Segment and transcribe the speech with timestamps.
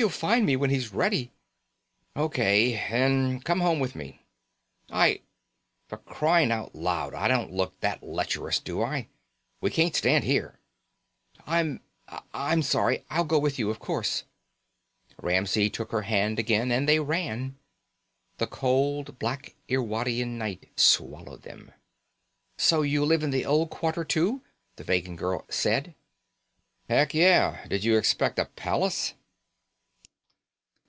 [0.00, 1.30] He'll find me when he's ready."
[2.16, 2.72] "O.K.
[2.90, 4.24] Then come home with me."
[4.88, 5.20] "I"
[5.88, 9.08] "For crying out loud, I don't look that lecherous, do I?
[9.60, 10.58] We can't just stand here."
[11.46, 11.80] "I
[12.32, 13.04] I'm sorry.
[13.10, 14.24] I'll go with you of course."
[15.20, 17.58] Ramsey took her hand again and they ran.
[18.38, 21.72] The cold black Irwadian night swallowed them.
[22.56, 24.40] "So you live in the Old Quarter too,"
[24.76, 25.94] the Vegan girl said.
[26.88, 27.66] "Heck yeah.
[27.66, 29.12] Did you expect a palace?"